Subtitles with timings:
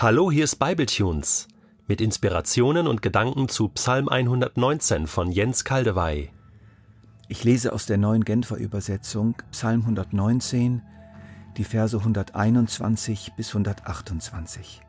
[0.00, 1.48] Hallo, hier ist Bibletunes
[1.88, 6.30] mit Inspirationen und Gedanken zu Psalm 119 von Jens Kaldewey.
[7.26, 10.82] Ich lese aus der neuen Genfer Übersetzung Psalm 119,
[11.56, 14.82] die Verse 121 bis 128.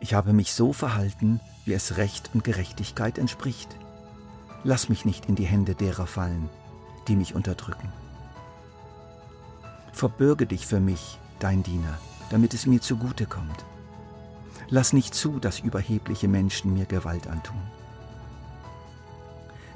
[0.00, 3.68] Ich habe mich so verhalten, wie es Recht und Gerechtigkeit entspricht.
[4.64, 6.48] Lass mich nicht in die Hände derer fallen,
[7.06, 7.92] die mich unterdrücken.
[9.92, 11.96] Verbürge dich für mich, dein Diener,
[12.30, 13.64] damit es mir zugute kommt.
[14.68, 17.60] Lass nicht zu, dass überhebliche Menschen mir Gewalt antun.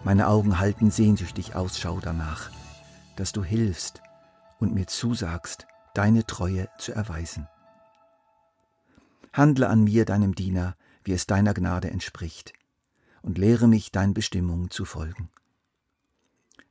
[0.02, 2.50] Meine Augen halten sehnsüchtig Ausschau danach,
[3.16, 4.02] dass du hilfst
[4.58, 7.46] und mir zusagst, deine Treue zu erweisen.
[9.32, 12.52] Handle an mir, deinem Diener, wie es deiner Gnade entspricht,
[13.22, 15.30] und lehre mich, deinen Bestimmungen zu folgen.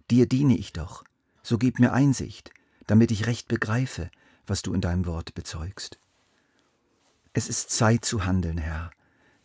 [0.10, 1.04] Dir diene ich doch,
[1.44, 2.52] so gib mir Einsicht,
[2.88, 4.10] damit ich recht begreife,
[4.50, 6.00] was du in deinem Wort bezeugst.
[7.34, 8.92] Es ist Zeit zu handeln, Herr,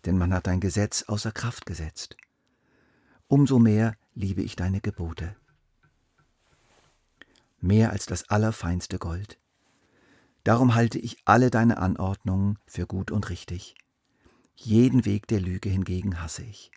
[0.04, 2.16] denn man hat dein Gesetz außer Kraft gesetzt.
[3.28, 5.36] Umso mehr liebe ich deine Gebote.
[7.60, 9.38] Mehr als das allerfeinste Gold.
[10.44, 13.74] Darum halte ich alle deine Anordnungen für gut und richtig.
[14.56, 16.70] Jeden Weg der Lüge hingegen hasse ich.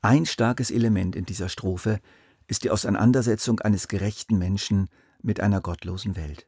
[0.00, 2.00] Ein starkes Element in dieser Strophe
[2.46, 4.88] ist die Auseinandersetzung eines gerechten Menschen
[5.22, 6.46] mit einer gottlosen Welt.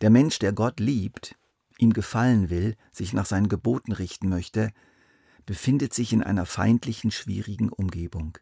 [0.00, 1.36] Der Mensch, der Gott liebt,
[1.78, 4.72] ihm gefallen will, sich nach seinen Geboten richten möchte,
[5.46, 8.38] befindet sich in einer feindlichen, schwierigen Umgebung.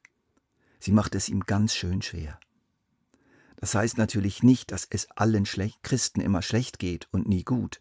[0.78, 2.38] Sie macht es ihm ganz schön schwer.
[3.56, 5.44] Das heißt natürlich nicht, dass es allen
[5.82, 7.80] Christen immer schlecht geht und nie gut.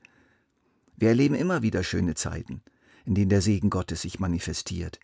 [0.98, 2.62] Wir erleben immer wieder schöne Zeiten,
[3.06, 5.00] in denen der Segen Gottes sich manifestiert,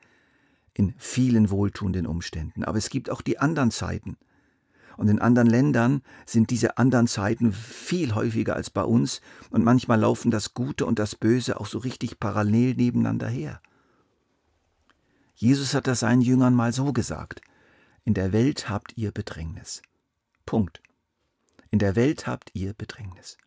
[0.73, 2.65] in vielen wohltuenden Umständen.
[2.65, 4.17] Aber es gibt auch die anderen Zeiten,
[4.97, 9.99] und in anderen Ländern sind diese anderen Zeiten viel häufiger als bei uns und manchmal
[9.99, 13.61] laufen das Gute und das Böse auch so richtig parallel nebeneinander her.
[15.35, 17.41] Jesus hat das seinen Jüngern mal so gesagt.
[18.03, 19.81] In der Welt habt ihr Bedrängnis.
[20.45, 20.81] Punkt.
[21.71, 23.37] In der Welt habt ihr Bedrängnis.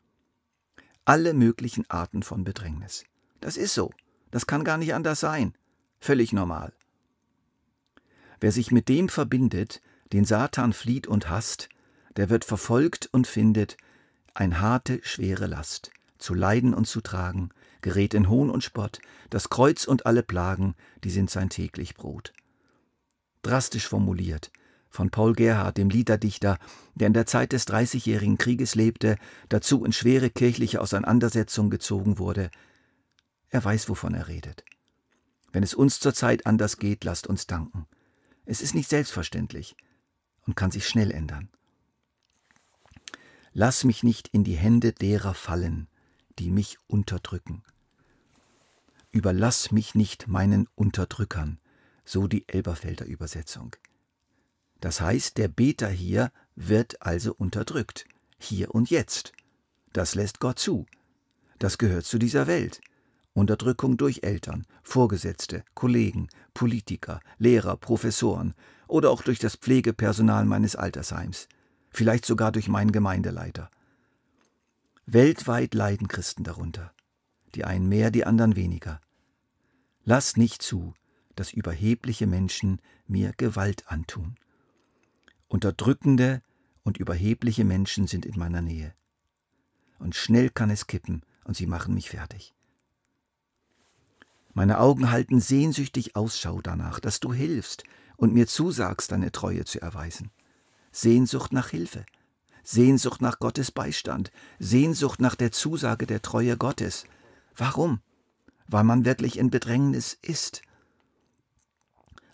[1.04, 3.04] Alle möglichen Arten von Bedrängnis.
[3.40, 3.90] Das ist so.
[4.30, 5.54] Das kann gar nicht anders sein.
[6.00, 6.74] Völlig normal.
[8.40, 9.80] Wer sich mit dem verbindet,
[10.12, 11.68] den Satan flieht und hasst,
[12.16, 13.76] der wird verfolgt und findet
[14.34, 19.50] ein harte, schwere Last, zu leiden und zu tragen, gerät in Hohn und Spott, das
[19.50, 20.74] Kreuz und alle Plagen,
[21.04, 22.32] die sind sein täglich Brot.
[23.42, 24.50] Drastisch formuliert,
[24.90, 26.58] von Paul Gerhard, dem Liederdichter,
[26.94, 29.16] der in der Zeit des Dreißigjährigen Krieges lebte,
[29.48, 32.50] dazu in schwere kirchliche Auseinandersetzungen gezogen wurde.
[33.50, 34.64] Er weiß, wovon er redet.
[35.52, 37.86] Wenn es uns zurzeit anders geht, lasst uns danken.
[38.44, 39.76] Es ist nicht selbstverständlich
[40.48, 41.50] und kann sich schnell ändern.
[43.52, 45.88] Lass mich nicht in die Hände derer fallen,
[46.38, 47.62] die mich unterdrücken.
[49.10, 51.60] Überlass mich nicht meinen Unterdrückern,
[52.04, 53.76] so die Elberfelder Übersetzung.
[54.80, 58.06] Das heißt, der Beter hier wird also unterdrückt,
[58.38, 59.32] hier und jetzt.
[59.92, 60.86] Das lässt Gott zu.
[61.58, 62.80] Das gehört zu dieser Welt.
[63.38, 68.54] Unterdrückung durch Eltern, Vorgesetzte, Kollegen, Politiker, Lehrer, Professoren
[68.86, 71.48] oder auch durch das Pflegepersonal meines Altersheims,
[71.90, 73.70] vielleicht sogar durch meinen Gemeindeleiter.
[75.06, 76.92] Weltweit leiden Christen darunter,
[77.54, 79.00] die einen mehr, die anderen weniger.
[80.04, 80.94] Lass nicht zu,
[81.34, 84.34] dass überhebliche Menschen mir Gewalt antun.
[85.46, 86.42] Unterdrückende
[86.82, 88.94] und überhebliche Menschen sind in meiner Nähe.
[89.98, 92.54] Und schnell kann es kippen und sie machen mich fertig.
[94.58, 97.84] Meine Augen halten sehnsüchtig Ausschau danach, dass du hilfst
[98.16, 100.32] und mir zusagst, deine Treue zu erweisen.
[100.90, 102.04] Sehnsucht nach Hilfe,
[102.64, 107.04] Sehnsucht nach Gottes Beistand, Sehnsucht nach der Zusage der Treue Gottes.
[107.54, 108.00] Warum?
[108.66, 110.62] Weil man wirklich in Bedrängnis ist.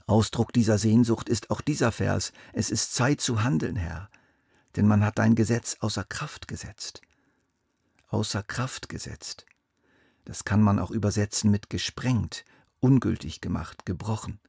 [0.06, 4.08] Ausdruck dieser Sehnsucht ist auch dieser Vers, es ist Zeit zu handeln, Herr,
[4.76, 7.02] denn man hat dein Gesetz außer Kraft gesetzt.
[8.08, 9.44] Außer Kraft gesetzt.
[10.24, 12.44] Das kann man auch übersetzen mit gesprengt,
[12.80, 14.40] ungültig gemacht, gebrochen.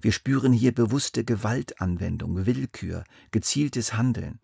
[0.00, 4.38] Wir spüren hier bewusste Gewaltanwendung, Willkür, gezieltes Handeln.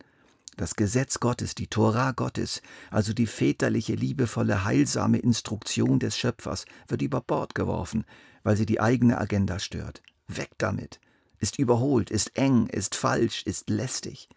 [0.57, 7.01] Das Gesetz Gottes, die Tora Gottes, also die väterliche, liebevolle, heilsame Instruktion des Schöpfers, wird
[7.01, 8.05] über Bord geworfen,
[8.43, 10.01] weil sie die eigene Agenda stört.
[10.27, 10.99] Weg damit!
[11.39, 14.29] Ist überholt, ist eng, ist falsch, ist lästig.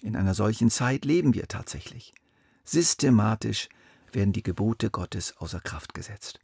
[0.00, 2.14] In einer solchen Zeit leben wir tatsächlich.
[2.64, 3.68] Systematisch
[4.14, 6.40] werden die Gebote Gottes außer Kraft gesetzt.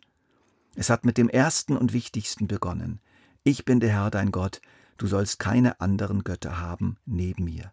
[0.75, 3.01] Es hat mit dem ersten und wichtigsten begonnen.
[3.45, 4.61] Ich bin der Herr dein Gott,
[4.99, 7.71] du sollst keine anderen Götter haben neben mir.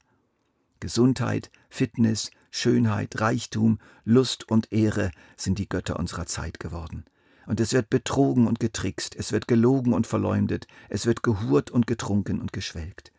[0.80, 7.06] Gesundheit, Fitness, Schönheit, Reichtum, Lust und Ehre sind die Götter unserer Zeit geworden.
[7.46, 11.88] Und es wird betrogen und getrickst, es wird gelogen und verleumdet, es wird gehurt und
[11.88, 13.13] getrunken und geschwelgt.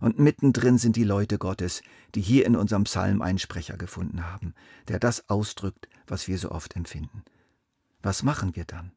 [0.00, 1.82] Und mittendrin sind die Leute Gottes,
[2.14, 4.54] die hier in unserem Psalm einen Sprecher gefunden haben,
[4.88, 7.24] der das ausdrückt, was wir so oft empfinden.
[8.02, 8.92] Was machen wir dann?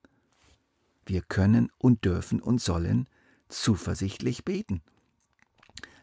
[1.05, 3.07] Wir können und dürfen und sollen
[3.47, 4.81] zuversichtlich beten.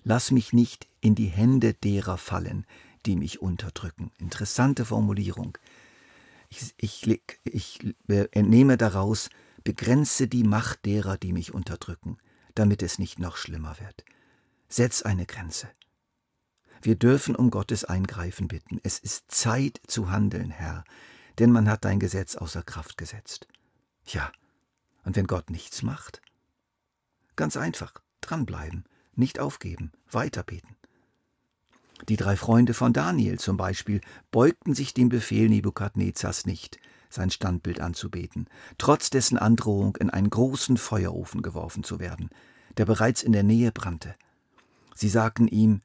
[0.02, 2.66] Lass mich nicht in die Hände derer fallen,
[3.06, 4.10] die mich unterdrücken.
[4.18, 5.58] Interessante Formulierung.
[6.48, 9.30] Ich, ich, ich entnehme daraus,
[9.62, 12.18] begrenze die Macht derer, die mich unterdrücken,
[12.54, 14.04] damit es nicht noch schlimmer wird.
[14.68, 15.68] Setz eine Grenze.
[16.82, 18.80] Wir dürfen um Gottes Eingreifen bitten.
[18.82, 20.84] Es ist Zeit zu handeln, Herr,
[21.38, 23.48] denn man hat dein Gesetz außer Kraft gesetzt.
[24.06, 24.30] Ja,
[25.04, 26.20] und wenn Gott nichts macht?
[27.36, 28.84] Ganz einfach, dranbleiben,
[29.14, 30.76] nicht aufgeben, weiterbeten.
[32.08, 36.78] Die drei Freunde von Daniel zum Beispiel beugten sich dem Befehl Nebukadnezars nicht,
[37.08, 38.48] sein Standbild anzubeten,
[38.78, 42.30] trotz dessen Androhung in einen großen Feuerofen geworfen zu werden,
[42.76, 44.14] der bereits in der Nähe brannte.
[44.96, 45.82] Sie sagten ihm,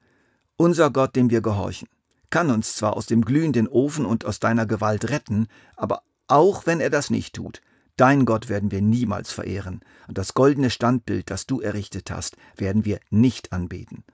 [0.55, 1.89] Unser Gott, dem wir gehorchen,
[2.29, 6.79] kann uns zwar aus dem glühenden Ofen und aus deiner Gewalt retten, aber auch wenn
[6.79, 7.61] er das nicht tut,
[7.97, 12.85] dein Gott werden wir niemals verehren, und das goldene Standbild, das du errichtet hast, werden
[12.85, 14.05] wir nicht anbeten.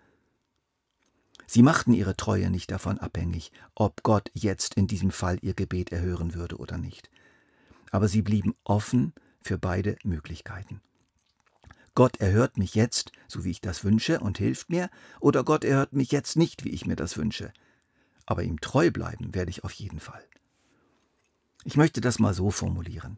[1.45, 5.91] Sie machten ihre Treue nicht davon abhängig, ob Gott jetzt in diesem Fall ihr Gebet
[5.91, 7.11] erhören würde oder nicht.
[7.91, 10.81] Aber sie blieben offen für beide Möglichkeiten.
[11.97, 15.93] Gott erhört mich jetzt, so wie ich das wünsche, und hilft mir, oder Gott erhört
[15.93, 17.51] mich jetzt nicht, wie ich mir das wünsche.
[18.27, 20.23] Aber ihm treu bleiben werde ich auf jeden Fall.
[21.63, 23.17] Ich möchte das mal so formulieren.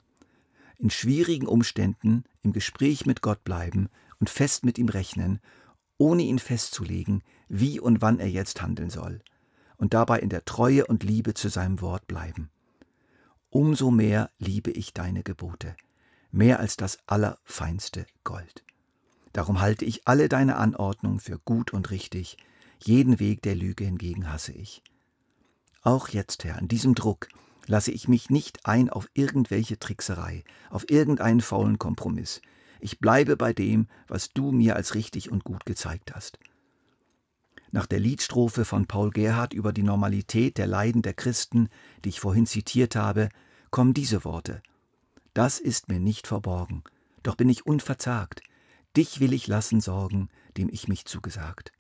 [0.78, 5.42] In schwierigen Umständen im Gespräch mit Gott bleiben und fest mit ihm rechnen
[5.98, 9.20] ohne ihn festzulegen, wie und wann er jetzt handeln soll,
[9.76, 12.50] und dabei in der Treue und Liebe zu seinem Wort bleiben.
[13.50, 15.76] Umso mehr liebe ich deine Gebote,
[16.31, 18.64] mehr als das allerfeinste Gold.
[19.34, 22.38] Darum halte ich alle deine Anordnungen für gut und richtig,
[22.84, 24.84] jeden Weg der Lüge hingegen hasse ich.
[25.81, 27.28] Auch jetzt, Herr, an diesem Druck
[27.68, 32.42] lasse ich mich nicht ein auf irgendwelche Trickserei, auf irgendeinen faulen Kompromiss,
[32.80, 36.40] ich bleibe bei dem, was du mir als richtig und gut gezeigt hast.
[37.72, 41.70] Nach der Liedstrophe von Paul Gerhard über die Normalität der Leiden der Christen,
[42.04, 43.30] die ich vorhin zitiert habe,
[43.70, 44.64] kommen diese Worte.
[45.34, 46.84] Das ist mir nicht verborgen,
[47.24, 48.42] doch bin ich unverzagt.
[48.98, 51.72] Dich will ich lassen sorgen, dem ich mich zugesagt.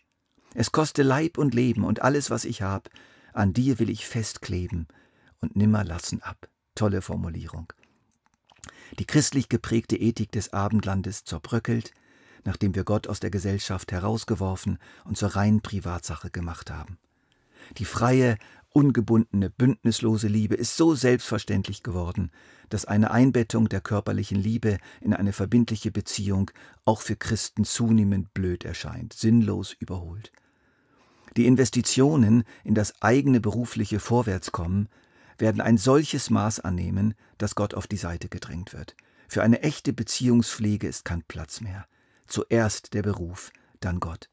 [0.53, 2.89] Es koste Leib und Leben und alles, was ich hab,
[3.33, 4.87] an dir will ich festkleben
[5.41, 6.49] und nimmer lassen ab.
[6.75, 7.71] Tolle Formulierung.
[8.97, 11.93] Die christlich geprägte Ethik des Abendlandes zerbröckelt,
[12.45, 16.97] nachdem wir Gott aus der Gesellschaft herausgeworfen und zur reinen Privatsache gemacht haben.
[17.77, 18.37] Die freie,
[18.73, 22.31] ungebundene, bündnislose Liebe ist so selbstverständlich geworden,
[22.69, 26.51] dass eine Einbettung der körperlichen Liebe in eine verbindliche Beziehung
[26.85, 30.31] auch für Christen zunehmend blöd erscheint, sinnlos überholt.
[31.37, 34.89] Die Investitionen in das eigene berufliche Vorwärtskommen
[35.37, 38.95] werden ein solches Maß annehmen, dass Gott auf die Seite gedrängt wird.
[39.27, 41.85] Für eine echte Beziehungspflege ist kein Platz mehr.
[42.27, 44.29] Zuerst der Beruf, dann Gott.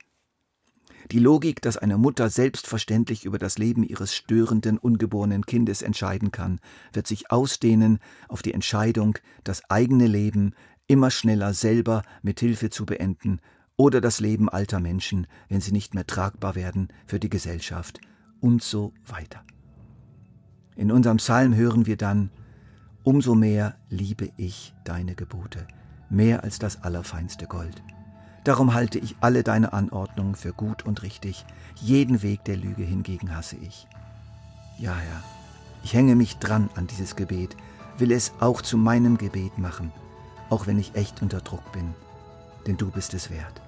[1.12, 6.60] Die Logik, dass eine Mutter selbstverständlich über das Leben ihres störenden, ungeborenen Kindes entscheiden kann,
[6.92, 7.98] wird sich ausdehnen
[8.28, 10.54] auf die Entscheidung, das eigene Leben
[10.86, 13.40] immer schneller selber mit Hilfe zu beenden
[13.76, 18.00] oder das Leben alter Menschen, wenn sie nicht mehr tragbar werden für die Gesellschaft
[18.40, 19.44] und so weiter.
[20.76, 22.30] In unserem Psalm hören wir dann,
[23.02, 25.66] umso mehr liebe ich deine Gebote,
[26.10, 27.82] mehr als das allerfeinste Gold.
[28.46, 31.44] Darum halte ich alle deine Anordnungen für gut und richtig,
[31.80, 33.88] jeden Weg der Lüge hingegen hasse ich.
[34.78, 35.24] Ja, Herr,
[35.82, 37.56] ich hänge mich dran an dieses Gebet,
[37.98, 39.90] will es auch zu meinem Gebet machen,
[40.48, 41.92] auch wenn ich echt unter Druck bin,
[42.68, 43.60] denn du bist es wert.